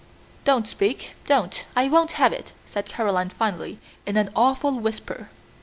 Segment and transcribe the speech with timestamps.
[0.45, 3.77] "Don't speak, don't, I won't have it!" said Caroline finally
[4.07, 5.29] in an awful whisper.